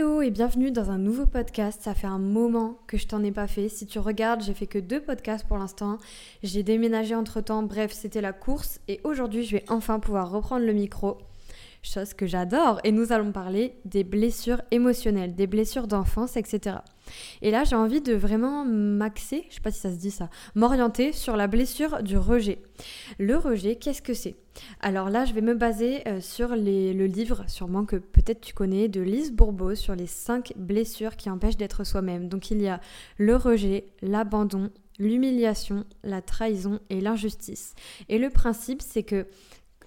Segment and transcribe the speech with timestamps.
[0.00, 1.82] Hello et bienvenue dans un nouveau podcast.
[1.82, 3.68] Ça fait un moment que je t'en ai pas fait.
[3.68, 5.98] Si tu regardes, j'ai fait que deux podcasts pour l'instant.
[6.42, 7.62] J'ai déménagé entre temps.
[7.62, 11.18] Bref, c'était la course et aujourd'hui, je vais enfin pouvoir reprendre le micro
[11.82, 12.80] chose que j'adore.
[12.84, 16.76] Et nous allons parler des blessures émotionnelles, des blessures d'enfance, etc.
[17.42, 20.30] Et là, j'ai envie de vraiment m'axer, je sais pas si ça se dit ça,
[20.54, 22.60] m'orienter sur la blessure du rejet.
[23.18, 24.36] Le rejet, qu'est-ce que c'est?
[24.80, 28.88] Alors là, je vais me baser euh, sur le livre, sûrement que peut-être tu connais,
[28.88, 32.28] de Lise Bourbeau sur les cinq blessures qui empêchent d'être soi-même.
[32.28, 32.80] Donc il y a
[33.16, 37.74] le rejet, l'abandon, l'humiliation, la trahison et l'injustice.
[38.08, 39.26] Et le principe, c'est que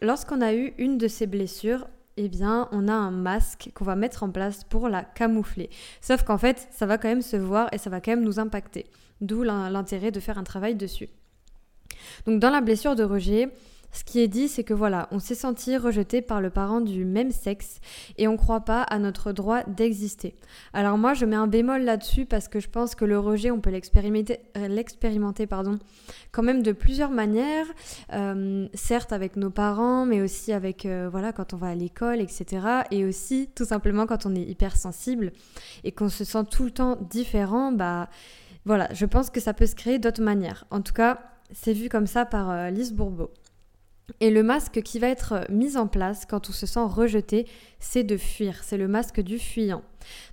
[0.04, 3.96] lorsqu'on a eu une de ces blessures, eh bien, on a un masque qu'on va
[3.96, 5.70] mettre en place pour la camoufler.
[6.02, 8.40] Sauf qu'en fait, ça va quand même se voir et ça va quand même nous
[8.40, 8.86] impacter.
[9.22, 11.10] D'où l'intérêt de faire un travail dessus.
[12.28, 13.50] Donc, dans la blessure de rejet,
[13.94, 17.06] ce qui est dit, c'est que voilà, on s'est senti rejeté par le parent du
[17.06, 17.80] même sexe
[18.18, 20.36] et on ne croit pas à notre droit d'exister.
[20.74, 23.62] Alors moi, je mets un bémol là-dessus parce que je pense que le rejet, on
[23.62, 25.78] peut l'expérimenter, euh, pardon,
[26.32, 27.68] quand même de plusieurs manières.
[28.14, 32.20] Euh, certes avec nos parents, mais aussi avec euh, voilà quand on va à l'école,
[32.20, 32.66] etc.
[32.90, 35.32] Et aussi tout simplement quand on est hypersensible
[35.84, 38.10] et qu'on se sent tout le temps différent, bah
[38.66, 40.66] voilà, je pense que ça peut se créer d'autres manières.
[40.72, 41.20] En tout cas,
[41.52, 43.30] c'est vu comme ça par Lise Bourbeau.
[44.20, 47.48] Et le masque qui va être mis en place quand on se sent rejeté,
[47.80, 48.64] c'est de fuir.
[48.64, 49.82] C'est le masque du fuyant.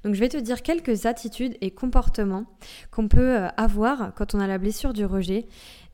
[0.04, 2.44] Donc je vais te dire quelques attitudes et comportements
[2.90, 5.46] qu'on peut euh, avoir quand on a la blessure du rejet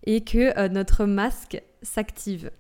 [0.04, 2.50] et que euh, notre masque s'active.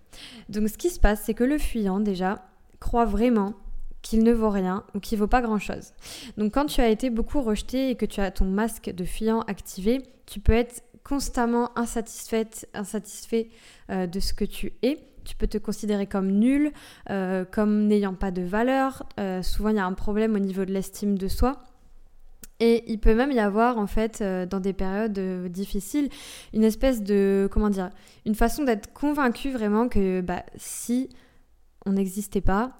[0.48, 2.46] Donc ce qui se passe, c'est que le fuyant déjà
[2.80, 3.54] croit vraiment
[4.02, 5.92] qu'il ne vaut rien ou qu'il vaut pas grand-chose.
[6.36, 9.40] Donc quand tu as été beaucoup rejeté et que tu as ton masque de fuyant
[9.42, 13.48] activé, tu peux être constamment insatisfaite, insatisfait
[13.90, 14.98] euh, de ce que tu es.
[15.24, 16.72] Tu peux te considérer comme nul,
[17.10, 19.04] euh, comme n'ayant pas de valeur.
[19.20, 21.62] Euh, souvent, il y a un problème au niveau de l'estime de soi.
[22.58, 25.18] Et il peut même y avoir, en fait, dans des périodes
[25.48, 26.08] difficiles,
[26.54, 27.90] une espèce de, comment dire,
[28.24, 31.10] une façon d'être convaincu vraiment que bah, si
[31.84, 32.72] on n'existait pas,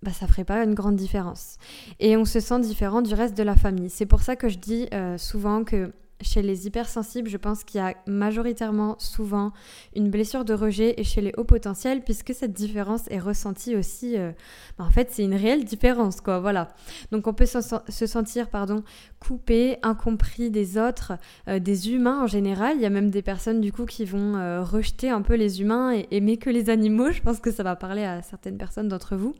[0.00, 1.56] bah, ça ferait pas une grande différence.
[1.98, 3.90] Et on se sent différent du reste de la famille.
[3.90, 4.88] C'est pour ça que je dis
[5.18, 5.92] souvent que
[6.22, 9.52] chez les hypersensibles, je pense qu'il y a majoritairement souvent
[9.94, 14.16] une blessure de rejet et chez les hauts potentiels, puisque cette différence est ressentie aussi.
[14.16, 14.32] Euh,
[14.78, 16.40] bah, en fait, c'est une réelle différence, quoi.
[16.40, 16.68] Voilà.
[17.12, 18.82] Donc, on peut se sentir, pardon,
[19.20, 21.12] coupé, incompris des autres,
[21.48, 22.76] euh, des humains en général.
[22.76, 25.60] Il y a même des personnes du coup qui vont euh, rejeter un peu les
[25.60, 27.10] humains et aimer que les animaux.
[27.10, 29.34] Je pense que ça va parler à certaines personnes d'entre vous.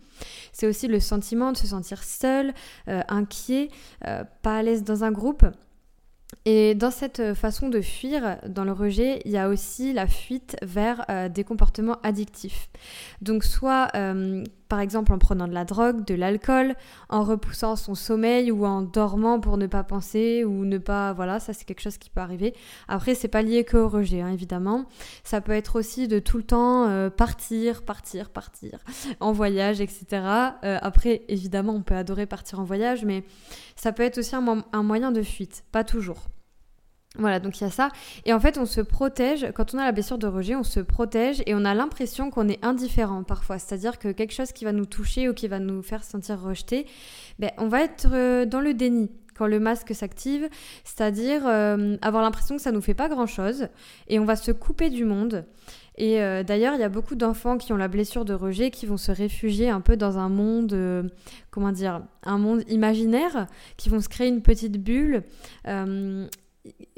[0.53, 2.54] C'est aussi le sentiment de se sentir seul,
[2.87, 3.69] inquiet,
[4.00, 5.44] pas à l'aise dans un groupe.
[6.44, 10.06] Et dans cette euh, façon de fuir, dans le rejet, il y a aussi la
[10.06, 12.69] fuite vers euh, des comportements addictifs.
[13.20, 16.75] Donc soit, euh, par exemple, en prenant de la drogue, de l'alcool,
[17.09, 21.12] en repoussant son sommeil ou en dormant pour ne pas penser ou ne pas...
[21.12, 22.54] Voilà, ça c'est quelque chose qui peut arriver.
[22.88, 24.87] Après, c'est pas lié qu'au rejet, hein, évidemment.
[25.25, 28.78] Ça peut être aussi de tout le temps partir, partir, partir,
[29.21, 30.06] en voyage, etc.
[30.62, 33.25] après, évidemment, on peut adorer partir en voyage, mais
[33.76, 36.26] ça peut être aussi un moyen de fuite, pas toujours.
[37.19, 37.91] Voilà, donc il y a ça.
[38.25, 40.81] Et en fait, on se protège, quand on a la blessure de rejet, on se
[40.81, 43.59] protège et on a l'impression qu'on est indifférent parfois.
[43.59, 46.87] C'est-à-dire que quelque chose qui va nous toucher ou qui va nous faire sentir rejeté,
[47.38, 50.49] ben, on va être euh, dans le déni quand le masque s'active,
[50.84, 53.69] c'est-à-dire euh, avoir l'impression que ça nous fait pas grand-chose
[54.09, 55.44] et on va se couper du monde.
[55.99, 58.87] Et euh, d'ailleurs, il y a beaucoup d'enfants qui ont la blessure de rejet qui
[58.87, 61.10] vont se réfugier un peu dans un monde,
[61.50, 65.22] comment dire, un monde imaginaire, qui vont se créer une petite bulle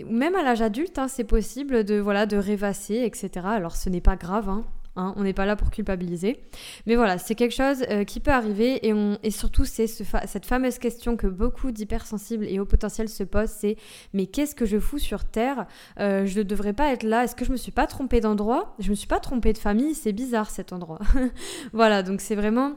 [0.04, 3.30] même à l'âge adulte, hein, c'est possible de, voilà, de rêvasser, etc.
[3.44, 4.64] Alors ce n'est pas grave, hein,
[4.96, 6.40] hein, on n'est pas là pour culpabiliser.
[6.86, 10.46] Mais voilà, c'est quelque chose euh, qui peut arriver et, on, et surtout c'est cette
[10.46, 13.76] fameuse question que beaucoup d'hypersensibles et hauts potentiels se posent, c'est
[14.12, 15.66] mais qu'est-ce que je fous sur Terre
[16.00, 17.24] euh, Je ne devrais pas être là.
[17.24, 18.74] Est-ce que je me suis pas trompée d'endroit?
[18.78, 21.00] Je me suis pas trompée de famille C'est bizarre cet endroit.
[21.72, 22.76] voilà, donc c'est vraiment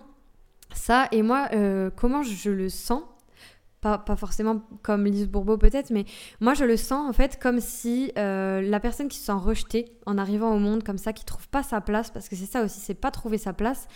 [0.73, 1.07] ça.
[1.11, 3.03] Et moi, euh, comment je le sens
[3.81, 6.05] pas, forcément comme Lise Bourbeau peut-être, mais
[6.39, 9.85] moi je le sens en fait comme si euh, la personne qui se sent rejetée
[10.05, 12.63] en arrivant au monde comme ça, qui trouve pas sa place, parce que c'est ça
[12.63, 13.87] aussi, c'est pas trouver sa place,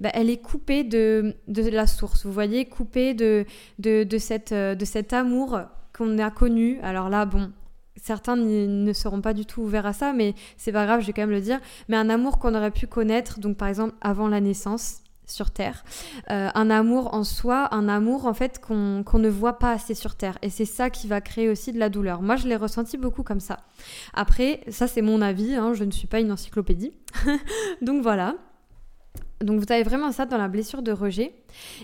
[0.00, 3.44] bah, elle est coupée de, de la source, vous voyez, coupée de,
[3.78, 5.60] de, de, cette, euh, de cet amour
[5.96, 6.80] qu'on a connu.
[6.82, 7.52] Alors là, bon,
[7.96, 11.12] certains ne seront pas du tout ouverts à ça, mais c'est pas grave, je vais
[11.12, 14.26] quand même le dire, mais un amour qu'on aurait pu connaître, donc par exemple avant
[14.26, 15.84] la naissance, sur Terre.
[16.30, 18.74] Euh, un amour en soi, un amour en fait qu'on
[19.18, 20.38] ne voit pas assez sur Terre.
[20.42, 22.22] Et c'est ça qui va créer aussi de la douleur.
[22.22, 23.58] Moi, je l'ai ressenti beaucoup comme ça.
[24.14, 26.92] Après, ça c'est mon avis, hein, je ne suis pas une encyclopédie.
[27.82, 28.34] Donc voilà.
[29.40, 31.32] Donc vous avez vraiment ça dans la blessure de rejet.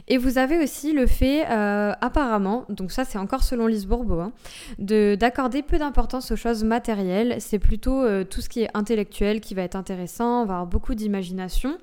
[0.09, 4.21] Et vous avez aussi le fait, euh, apparemment, donc ça c'est encore selon Lise Bourbeau,
[4.21, 4.33] hein,
[4.79, 7.37] d'accorder peu d'importance aux choses matérielles.
[7.39, 10.67] C'est plutôt euh, tout ce qui est intellectuel qui va être intéressant, on va avoir
[10.67, 11.79] beaucoup d'imagination.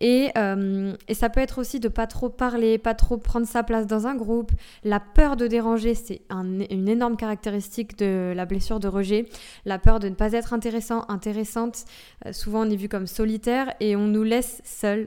[0.00, 3.62] Et, euh, et, ça peut être aussi de pas trop parler, pas trop prendre sa
[3.62, 4.52] place dans un groupe.
[4.84, 9.26] La peur de déranger, c'est une énorme caractéristique de la blessure de rejet.
[9.64, 11.84] La peur de ne pas être intéressant, intéressante.
[12.32, 14.60] souvent on est vu comme solitaire et on nous laisse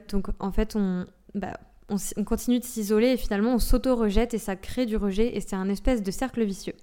[0.08, 1.06] Donc en fait on...
[1.34, 1.58] Bah,
[1.88, 5.56] on, continue de s'isoler et finalement on s'auto-rejette et ça crée du rejet et c'est
[5.56, 6.74] un espèce de cercle vicieux.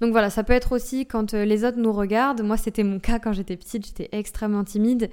[0.00, 2.42] Donc voilà, ça peut être aussi quand euh, les autres nous regardent.
[2.42, 5.10] Moi, c'était mon cas quand j'étais petite, j'étais extrêmement timide.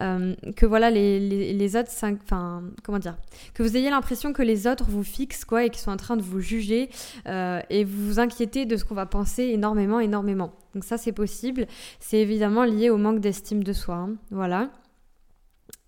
[0.00, 3.16] Euh, que voilà, les, autres, enfin, comment dire,
[3.54, 6.16] que vous ayez l'impression que les autres vous fixent quoi et qu'ils sont en train
[6.16, 6.90] de vous juger
[7.26, 10.52] euh, et vous vous inquiétez de ce qu'on va penser énormément, énormément.
[10.74, 11.66] Donc ça, c'est possible.
[12.00, 13.94] C'est évidemment lié au manque d'estime de soi.
[13.94, 14.16] Hein.
[14.30, 14.70] Voilà.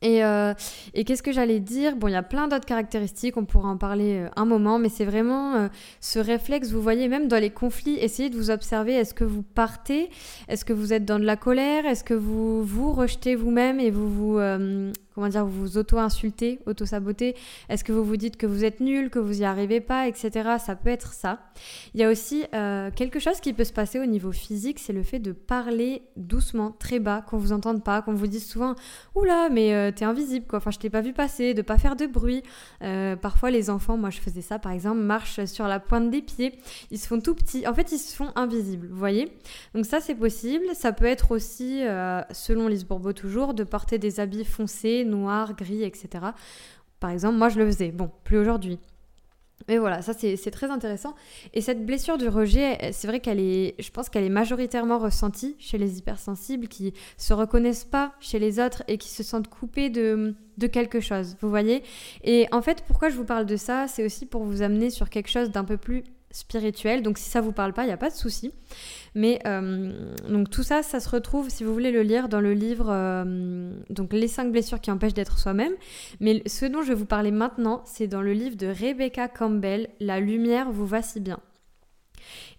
[0.04, 0.54] Euh,
[0.94, 1.96] et, qu'est-ce que j'allais dire?
[1.96, 4.88] Bon, il y a plein d'autres caractéristiques, on pourra en parler euh, un moment, mais
[4.88, 5.68] c'est vraiment euh,
[6.00, 9.42] ce réflexe, vous voyez, même dans les conflits, essayez de vous observer, est-ce que vous
[9.42, 10.10] partez?
[10.48, 11.84] Est-ce que vous êtes dans de la colère?
[11.84, 14.38] Est-ce que vous vous rejetez vous-même et vous vous
[15.18, 17.34] comment dire, vous vous auto-insultez, auto-sabotez
[17.68, 20.58] Est-ce que vous vous dites que vous êtes nul, que vous n'y arrivez pas, etc.
[20.64, 21.40] Ça peut être ça.
[21.92, 24.92] Il y a aussi euh, quelque chose qui peut se passer au niveau physique, c'est
[24.92, 28.76] le fait de parler doucement, très bas, qu'on vous entende pas, qu'on vous dise souvent
[29.16, 30.58] Oula, mais euh, t'es invisible, quoi.
[30.58, 32.44] Enfin, je t'ai pas vu passer, de pas faire de bruit.
[32.84, 36.22] Euh, parfois, les enfants, moi je faisais ça par exemple, marchent sur la pointe des
[36.22, 36.60] pieds,
[36.92, 37.66] ils se font tout petits.
[37.66, 39.32] En fait, ils se font invisibles, vous voyez
[39.74, 40.64] Donc, ça, c'est possible.
[40.74, 41.82] Ça peut être aussi,
[42.30, 46.08] selon Lise Bourbeau toujours, de porter des habits foncés, noir, gris, etc.
[47.00, 47.90] Par exemple, moi je le faisais.
[47.90, 48.78] Bon, plus aujourd'hui.
[49.66, 51.14] Mais voilà, ça c'est très intéressant.
[51.52, 55.56] Et cette blessure du rejet, c'est vrai qu'elle est, je pense qu'elle est majoritairement ressentie
[55.58, 59.90] chez les hypersensibles qui se reconnaissent pas chez les autres et qui se sentent coupés
[59.90, 61.82] de, de quelque chose, vous voyez?
[62.22, 65.10] Et en fait, pourquoi je vous parle de ça, c'est aussi pour vous amener sur
[65.10, 67.02] quelque chose d'un peu plus spirituel.
[67.02, 68.52] Donc si ça vous parle pas, il n'y a pas de souci.
[69.14, 69.92] Mais euh,
[70.28, 73.72] donc tout ça, ça se retrouve, si vous voulez le lire, dans le livre euh,
[73.90, 75.72] donc Les cinq blessures qui empêchent d'être soi-même.
[76.20, 79.88] Mais ce dont je vais vous parler maintenant, c'est dans le livre de Rebecca Campbell,
[80.00, 81.40] La lumière vous va si bien.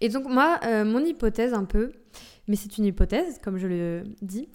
[0.01, 1.91] Et donc moi, euh, mon hypothèse un peu,
[2.47, 4.49] mais c'est une hypothèse, comme je le dis,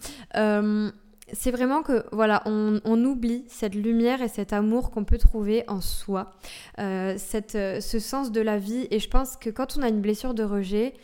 [1.32, 5.80] c'est vraiment que voilà, on, oublie cette lumière et cet amour qu'on peut trouver en
[5.80, 6.32] soi,
[6.76, 8.86] cette, ce sens de la vie.
[8.90, 10.94] Et je pense que quand on a une blessure de rejet,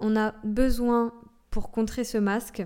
[0.00, 1.12] on a besoin,
[1.50, 2.62] pour contrer ce masque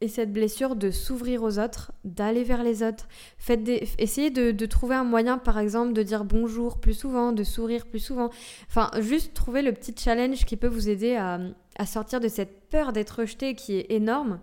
[0.00, 3.08] et cette blessure, de s'ouvrir aux autres, d'aller vers les autres.
[3.38, 3.66] Faites.
[3.98, 8.00] Essayez de, trouver un moyen, par exemple, de dire bonjour plus souvent, de sourire plus
[8.00, 8.28] souvent.
[8.68, 12.92] Enfin, juste trouver le petit challenge qui peut vous aider à sortir de cette peur
[12.92, 14.40] d'être rejeté qui est énorme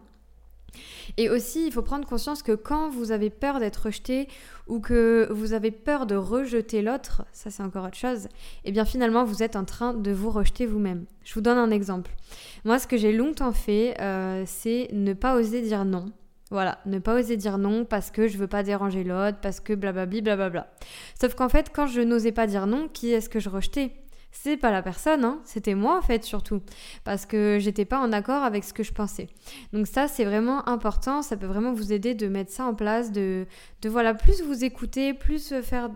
[1.18, 4.28] et aussi, il faut prendre conscience que quand vous avez peur d'être rejeté
[4.68, 8.30] ou que vous avez peur de rejeter l'autre, ça c'est encore autre chose, et
[8.66, 11.06] eh bien finalement vous êtes en train de vous rejeter vous-même.
[11.24, 12.12] Je vous donne un exemple.
[12.64, 16.12] Moi, ce que j'ai longtemps fait, euh, c'est ne pas oser dire non.
[16.52, 19.74] Voilà, ne pas oser dire non parce que je veux pas déranger l'autre, parce que
[19.74, 20.68] blablabla, blablabla.
[21.20, 23.94] Sauf qu'en fait, quand je n'osais pas dire non, qui est-ce que je rejetais?
[24.32, 26.62] C'est pas la personne, hein, c'était moi en fait surtout,
[27.04, 29.28] parce que j'étais pas en accord avec ce que je pensais.
[29.74, 33.12] Donc ça c'est vraiment important, ça peut vraiment vous aider de mettre ça en place,
[33.12, 33.46] de,
[33.82, 35.90] de voilà, plus vous écouter, plus faire,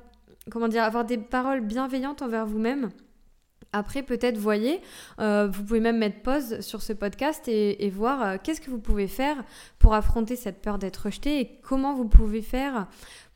[0.52, 2.92] comment dire, avoir des paroles bienveillantes envers vous-même.
[3.76, 4.80] Après, peut-être, voyez,
[5.20, 8.80] euh, vous pouvez même mettre pause sur ce podcast et, voir euh, qu'est-ce que vous
[8.80, 9.44] pouvez faire
[9.80, 12.88] pour affronter cette peur d'être rejeté et comment vous pouvez faire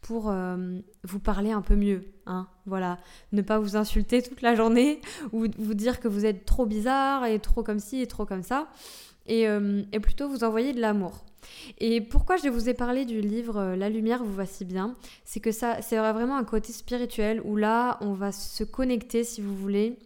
[0.01, 2.03] pour euh, vous parler un peu mieux.
[2.25, 2.99] Hein, voilà,
[3.31, 5.01] ne pas vous insulter toute la journée
[5.31, 8.43] ou vous dire que vous êtes trop bizarre et trop comme ci et trop comme
[8.43, 8.67] ça,
[9.25, 11.25] et, euh, plutôt vous envoyer de l'amour.
[11.79, 14.95] Et pourquoi je vous ai parlé du livre euh, La lumière vous va si bien,
[15.25, 19.41] c'est que ça, c'est vraiment un côté spirituel où là, on va se connecter, si
[19.41, 19.97] vous voulez,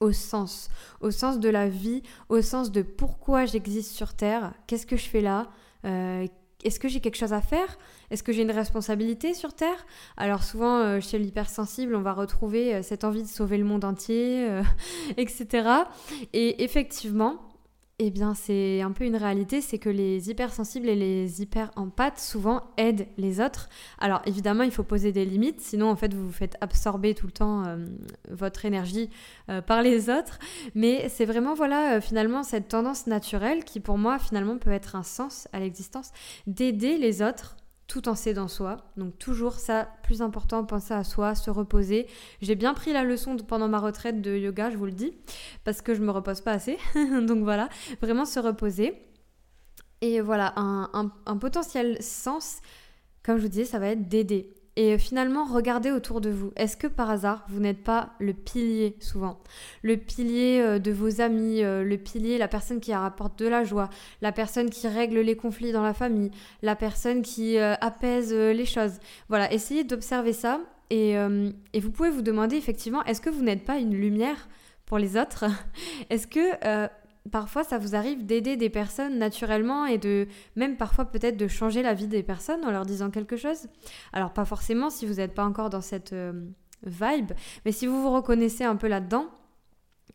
[0.00, 0.68] au sens,
[1.00, 5.06] au sens de la vie, au sens de pourquoi j'existe sur Terre, qu'est-ce que je
[5.06, 5.48] fais là,
[6.64, 7.78] est-ce que j'ai quelque chose à faire?
[8.10, 9.86] Est-ce que j'ai une responsabilité sur Terre?
[10.16, 13.84] Alors souvent, euh, chez l'hypersensible, on va retrouver euh, cette envie de sauver le monde
[13.84, 14.62] entier, euh,
[15.16, 15.68] etc.
[16.32, 17.40] Et effectivement,
[18.00, 22.62] eh bien, c'est un peu une réalité, c'est que les hypersensibles et les hyper-empathes souvent
[22.76, 23.68] aident les autres.
[24.00, 27.26] Alors évidemment, il faut poser des limites, sinon en fait vous vous faites absorber tout
[27.26, 27.76] le temps euh,
[28.30, 29.10] votre énergie
[29.48, 30.40] euh, par les autres.
[30.74, 34.96] Mais c'est vraiment voilà euh, finalement cette tendance naturelle qui pour moi finalement peut être
[34.96, 36.10] un sens à l'existence
[36.48, 38.78] d'aider les autres tout en s'aidant soi.
[38.96, 42.06] Donc toujours ça, plus important, penser à soi, se reposer.
[42.40, 45.12] J'ai bien pris la leçon pendant ma retraite de yoga, je vous le dis,
[45.64, 46.78] parce que je me repose pas assez.
[46.94, 47.68] Donc voilà,
[48.00, 48.94] vraiment se reposer.
[50.00, 52.60] Et voilà, un, potentiel sens
[53.24, 54.54] comme je vous disais, ça va être d'aider.
[54.76, 56.52] Et finalement, regardez autour de vous.
[56.56, 59.38] Est-ce que par hasard, vous n'êtes pas le pilier souvent?
[59.82, 63.62] Le pilier euh, de vos amis, euh, le pilier, la personne qui rapporte de la
[63.62, 63.88] joie,
[64.20, 68.66] la personne qui règle les conflits dans la famille, la personne qui euh, apaise les
[68.66, 68.98] choses.
[69.28, 70.60] Voilà, essayez d'observer ça.
[70.90, 71.12] Et,
[71.72, 74.48] et, vous pouvez vous demander effectivement, est-ce que vous n'êtes pas une lumière
[74.84, 75.46] pour les autres?
[76.10, 76.88] Est-ce que
[77.30, 81.82] parfois ça vous arrive d'aider des personnes naturellement et de même parfois peut-être de changer
[81.82, 83.66] la vie des personnes en leur disant quelque chose?
[84.12, 86.32] Alors pas forcément si vous n'êtes pas encore dans cette euh,
[86.84, 87.32] vibe,
[87.64, 89.28] mais si vous vous reconnaissez un peu là-dedans,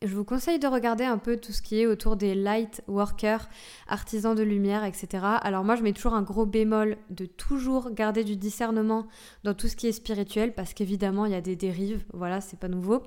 [0.01, 3.49] je vous conseille de regarder un peu tout ce qui est autour des light workers,
[3.87, 5.25] artisans de lumière, etc.
[5.41, 9.07] Alors moi je mets toujours un gros bémol de toujours garder du discernement
[9.43, 12.59] dans tout ce qui est spirituel parce qu'évidemment il y a des dérives, voilà c'est
[12.59, 13.03] pas nouveau.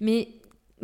[0.00, 0.28] Mais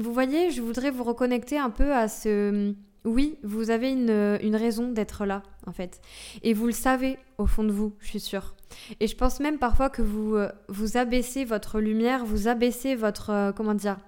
[0.00, 2.74] vous voyez, je voudrais vous reconnecter un peu à ce...
[3.04, 6.00] Oui, vous avez une, raison d'être là, en fait.
[6.42, 8.54] Et vous le savez au fond de vous, je suis sûre.
[9.00, 13.30] Et je pense même parfois que vous, euh, vous abaissez votre lumière, vous abaissez votre...
[13.30, 13.98] Euh, comment dire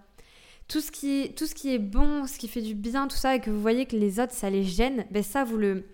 [0.69, 3.35] tout ce, qui, tout ce qui est bon, ce qui fait du bien, tout ça,
[3.35, 5.85] et que vous voyez que les autres, ça les gêne, ben ça, vous le,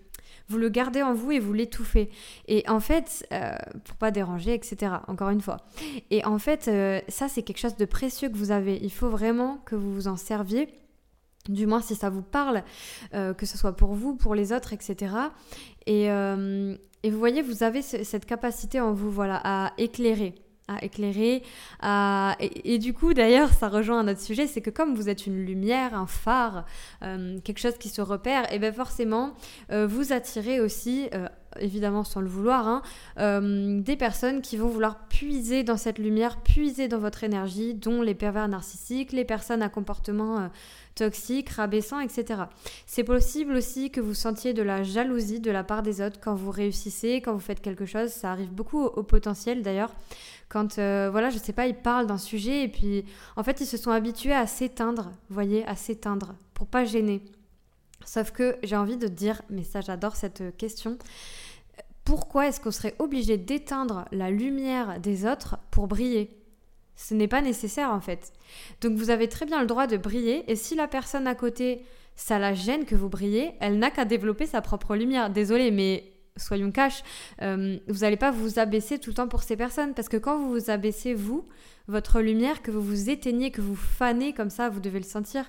[0.49, 2.09] vous le gardez en vous et vous l'étouffez.
[2.47, 4.93] Et en fait, euh, pour pas déranger, etc.
[5.07, 5.57] Encore une fois.
[6.09, 8.77] Et en fait, euh, ça, c'est quelque chose de précieux que vous avez.
[8.81, 10.67] Il faut vraiment que vous vous en serviez
[11.47, 12.63] du moins si ça vous parle,
[13.13, 15.13] euh, que ce soit pour vous, pour les autres, etc.
[15.87, 20.35] Et, et vous voyez, vous avez cette capacité en vous, voilà, à éclairer
[20.69, 21.43] à éclairer.
[22.39, 25.45] Et, du coup, d'ailleurs, ça rejoint un autre sujet, c'est que comme vous êtes une
[25.45, 26.65] lumière, un phare,
[27.03, 29.33] euh, quelque chose qui se repère, et bien forcément,
[29.71, 31.27] euh, vous attirez aussi, euh,
[31.59, 33.41] évidemment sans le vouloir, hein,
[33.81, 38.15] des personnes qui vont vouloir puiser dans cette lumière, puiser dans votre énergie, dont les
[38.15, 40.49] pervers narcissiques, les personnes à comportement
[40.99, 42.43] toxique, rabaissant, etc.
[42.85, 46.35] C'est possible aussi que vous sentiez de la jalousie de la part des autres quand
[46.35, 48.09] vous réussissez, quand vous faites quelque chose.
[48.09, 49.93] Ça arrive beaucoup au, potentiel d'ailleurs.
[50.49, 53.65] Quand, euh, voilà, je sais pas, ils parlent d'un sujet et puis en fait ils
[53.65, 57.23] se sont habitués à s'éteindre, voyez, à s'éteindre pour pas gêner.
[58.05, 60.97] Sauf que j'ai envie de dire, mais ça j'adore cette question,
[62.05, 66.35] pourquoi est-ce qu'on serait obligé d'éteindre la lumière des autres pour briller?
[66.95, 68.33] Ce n'est pas nécessaire en fait.
[68.81, 71.83] Donc vous avez très bien le droit de briller et si la personne à côté,
[72.15, 75.29] ça la gêne que vous brillez, elle n'a qu'à développer sa propre lumière.
[75.29, 77.03] Désolée, mais soyons cash,
[77.41, 80.39] euh, vous n'allez pas vous abaisser tout le temps pour ces personnes parce que quand
[80.39, 81.47] vous vous abaissez vous,
[81.87, 85.45] votre lumière, que vous vous éteignez, que vous fanez comme ça, vous devez le sentir,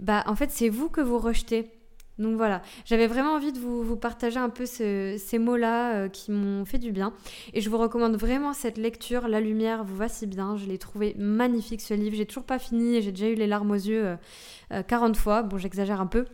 [0.00, 1.70] bah en fait c'est vous que vous rejetez.
[2.18, 6.64] Donc voilà, j'avais vraiment envie de vous, partager un peu ces mots-là euh, qui m'ont
[6.64, 7.12] fait du bien.
[7.52, 10.56] Et je vous recommande vraiment cette lecture, La lumière vous va si bien.
[10.56, 12.16] Je l'ai trouvé magnifique ce livre.
[12.16, 14.16] J'ai toujours pas fini et j'ai déjà eu les larmes aux yeux
[14.70, 15.42] 40 euh, euh, fois.
[15.42, 16.24] Bon, j'exagère un peu.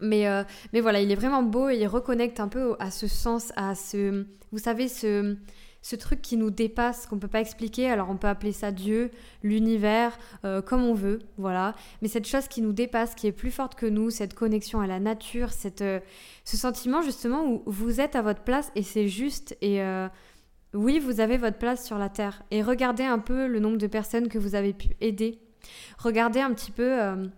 [0.00, 0.26] Mais,
[0.72, 3.74] mais voilà, il est vraiment beau et il reconnecte un peu à ce sens, à
[3.74, 5.36] ce, vous savez, ce,
[5.82, 7.90] ce truc qui nous dépasse, qu'on ne peut pas expliquer.
[7.90, 9.10] Alors on peut appeler ça Dieu,
[9.42, 11.74] l'univers, euh, comme on veut, voilà.
[12.02, 14.86] Mais cette chose qui nous dépasse, qui est plus forte que nous, cette connexion à
[14.86, 16.00] la nature, cette, euh,
[16.44, 19.56] ce sentiment justement où vous êtes à votre place et c'est juste.
[19.60, 20.08] Et euh,
[20.74, 22.42] oui, vous avez votre place sur la Terre.
[22.50, 25.40] Et regardez un peu le nombre de personnes que vous avez pu aider.
[25.98, 27.28] Regardez un petit peu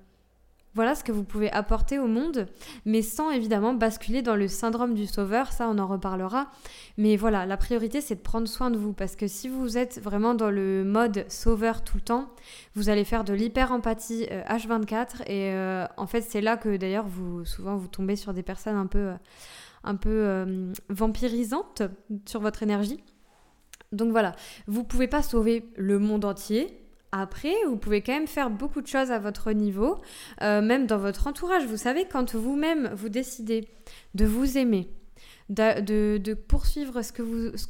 [0.75, 2.47] voilà ce que vous pouvez apporter au monde,
[2.85, 6.51] mais sans évidemment basculer dans le syndrome du sauveur, ça on en reparlera.
[6.97, 10.01] Mais voilà, la priorité c'est de prendre soin de vous, parce que si vous êtes
[10.01, 12.31] vraiment dans le mode sauveur tout le temps,
[12.77, 17.07] vous allez faire de l'hyper-empathie H24, euh, et euh, en fait c'est là que d'ailleurs
[17.07, 19.15] vous souvent vous tombez sur des personnes un peu, euh,
[19.83, 21.83] un peu vampirisantes
[22.27, 23.03] sur votre énergie.
[23.93, 24.37] Donc voilà,
[24.69, 26.80] vous pouvez pas sauver le monde entier,
[27.13, 29.99] après, vous pouvez quand même faire beaucoup de choses à votre niveau,
[30.43, 31.65] euh, même dans votre entourage.
[31.65, 33.69] Vous savez, quand vous-même vous décidez
[34.15, 34.89] de vous aimer,
[35.49, 37.23] de, poursuivre ce que,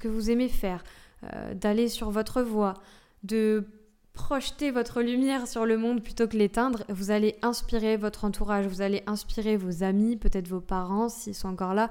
[0.08, 0.84] vous, aimez faire,
[1.24, 2.74] euh, d'aller sur votre voie,
[3.22, 3.64] de
[4.12, 8.82] projeter votre lumière sur le monde plutôt que l'éteindre, vous allez inspirer votre entourage, vous
[8.82, 11.88] allez inspirer vos amis, peut-être vos parents s'ils sont encore là,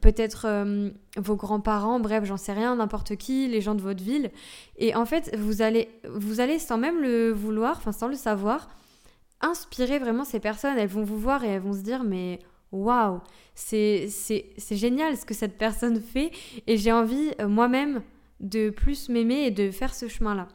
[0.00, 4.30] peut-être euh, vos grands-parents, bref, j'en sais rien, n'importe qui, les gens de votre ville.
[4.76, 8.68] Et en fait, vous allez, vous allez sans même le vouloir, enfin sans le savoir,
[9.40, 10.78] inspirer vraiment ces personnes.
[10.78, 12.38] Elles vont vous voir et elles vont se dire, mais
[12.72, 13.20] waouh,
[13.54, 14.08] c'est
[14.70, 16.30] génial ce que cette personne fait
[16.66, 18.02] et j'ai envie euh, moi-même
[18.40, 20.48] de plus m'aimer et de faire ce chemin-là.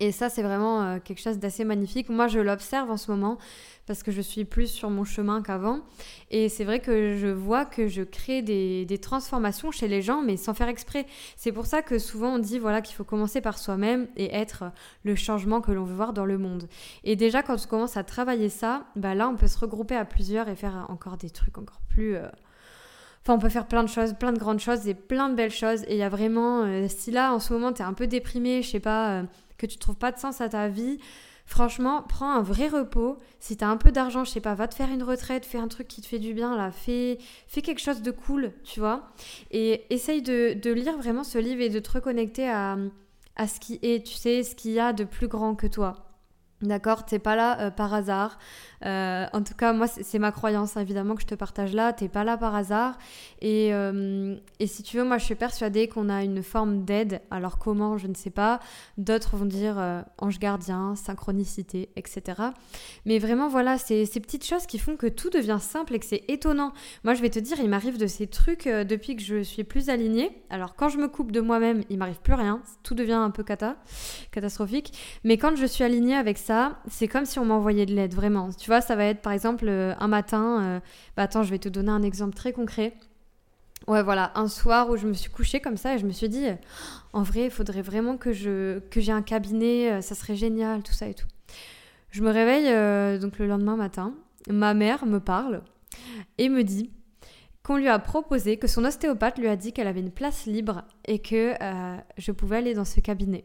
[0.00, 2.08] Et ça, c'est vraiment euh, quelque chose d'assez magnifique.
[2.08, 3.38] Moi, je l'observe en ce moment
[3.86, 5.80] parce que je suis plus sur mon chemin qu'avant.
[6.30, 10.36] Et c'est vrai que je vois que je crée des, transformations chez les gens, mais
[10.36, 11.06] sans faire exprès.
[11.36, 14.64] C'est pour ça que souvent on dit voilà qu'il faut commencer par soi-même et être
[15.04, 16.68] le changement que l'on veut voir dans le monde.
[17.04, 20.04] Et déjà, quand on commence à travailler ça, bah là, on peut se regrouper à
[20.04, 22.16] plusieurs et faire encore des trucs encore plus...
[22.16, 22.28] Euh,
[23.22, 25.50] Enfin, on peut faire plein de choses, plein de grandes choses et plein de belles
[25.50, 25.82] choses.
[25.82, 28.06] Et il y a vraiment, euh, si là, en ce moment, tu es un peu
[28.06, 29.24] déprimé, je sais pas,
[29.60, 30.98] que tu trouves pas de sens à ta vie,
[31.46, 33.18] franchement, prends un vrai repos.
[33.40, 35.58] Si tu as un peu d'argent, je sais pas, va te faire une retraite, fais
[35.58, 38.80] un truc qui te fait du bien, là, fais, fais quelque chose de cool, tu
[38.80, 39.10] vois.
[39.50, 42.78] Et essaye de, de lire vraiment ce livre et de te reconnecter à,
[43.36, 46.09] à ce qui est, tu sais, ce qu'il y a de plus grand que toi.
[46.62, 48.38] D'accord T'es pas là euh, par hasard.
[48.84, 51.94] Euh, en tout cas, moi, c'est ma croyance, hein, évidemment, que je te partage là.
[51.94, 52.98] T'es pas là par hasard.
[53.40, 57.22] Et, euh, et, si tu veux, moi, je suis persuadée qu'on a une forme d'aide.
[57.30, 58.60] Alors, comment Je ne sais pas.
[58.98, 59.82] D'autres vont dire
[60.18, 62.42] ange gardien, synchronicité, etc.
[63.06, 66.06] Mais vraiment, voilà, c'est ces petites choses qui font que tout devient simple et que
[66.06, 66.72] c'est étonnant.
[67.04, 69.88] Moi, je vais te dire, il m'arrive de ces trucs depuis que je suis plus
[69.88, 70.30] alignée.
[70.50, 72.60] Alors, quand je me coupe de moi-même, il m'arrive plus rien.
[72.82, 73.76] Tout devient un peu cata,
[74.30, 74.92] catastrophique.
[75.24, 76.49] Mais quand je suis alignée avec ça,
[76.88, 78.50] c'est comme si on m'envoyait de l'aide, vraiment.
[78.52, 80.80] Tu vois, ça va être par exemple euh, un matin, euh,
[81.16, 82.94] bah attends, je vais te donner un exemple très concret.
[83.86, 86.28] Ouais, voilà, un soir où je me suis couchée comme ça et je me suis
[86.28, 86.54] dit, euh,
[87.12, 90.92] en vrai, il faudrait vraiment que je que j'ai un cabinet, ça serait génial, tout
[90.92, 91.26] ça et tout.
[92.10, 94.14] Je me réveille donc le lendemain matin,
[94.48, 95.62] ma mère me parle
[96.38, 96.90] et me dit
[97.62, 100.82] qu'on lui a proposé, que son ostéopathe lui a dit qu'elle avait une place libre
[101.06, 101.54] et que
[102.18, 103.44] je pouvais aller dans ce cabinet.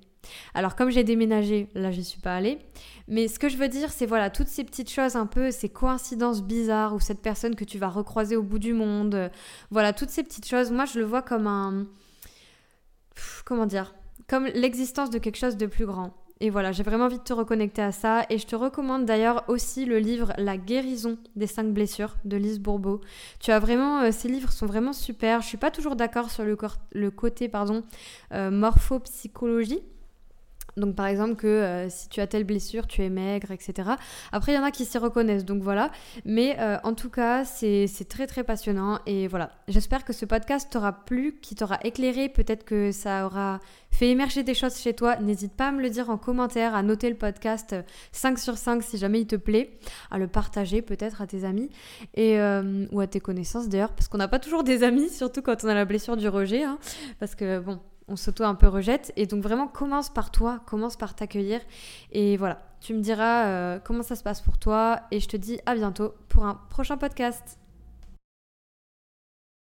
[0.53, 2.59] Alors comme j'ai déménagé, là je suis pas allée,
[3.07, 5.69] mais ce que je veux dire c'est voilà, toutes ces petites choses un peu, ces
[5.69, 9.29] coïncidences bizarres ou cette personne que tu vas recroiser au bout du monde, euh,
[9.71, 11.85] voilà, toutes ces petites choses, moi je le vois comme un
[13.45, 13.93] comment dire,
[14.27, 16.13] comme l'existence de quelque chose de plus grand.
[16.41, 18.25] Et voilà, j'ai vraiment envie de te reconnecter à ça.
[18.29, 22.59] Et je te recommande d'ailleurs aussi le livre La guérison des cinq blessures de Lise
[22.59, 22.99] Bourbeau.
[23.39, 25.41] Tu as vraiment, euh, ces livres sont vraiment super.
[25.41, 26.57] Je suis pas toujours d'accord sur le,
[26.91, 27.83] le, côté pardon
[28.33, 29.81] euh, morphopsychologie
[30.77, 33.91] donc par exemple que euh, si tu as telle blessure, tu es maigre, etc.
[34.31, 35.91] Après, il y en a qui s'y reconnaissent, donc voilà.
[36.25, 38.99] Mais euh, en tout cas, c'est très très passionnant.
[39.05, 43.59] Et voilà, j'espère que ce podcast t'aura plu, qui t'aura éclairé, peut-être que ça aura
[43.91, 45.15] fait émerger des choses chez toi.
[45.17, 47.75] N'hésite pas à me le dire en commentaire, à noter le podcast
[48.11, 49.77] 5 euh, sur 5 si jamais il te plaît,
[50.11, 51.69] à le partager peut-être à tes amis
[52.17, 55.67] ou à tes connaissances d'ailleurs, parce qu'on n'a pas toujours des amis, surtout quand on
[55.69, 56.63] a la blessure du rejet.
[56.63, 56.77] Hein,
[57.19, 59.11] parce que bon, on s'auto un peu rejette.
[59.15, 61.61] Et donc vraiment, commence par toi, commence par t'accueillir.
[62.11, 65.01] Et voilà, tu me diras euh, comment ça se passe pour toi.
[65.11, 67.57] Et je te dis à bientôt pour un prochain podcast.